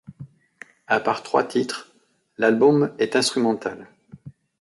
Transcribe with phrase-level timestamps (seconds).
[0.87, 1.91] À part trois titres,
[2.39, 3.87] l'album est instrumental.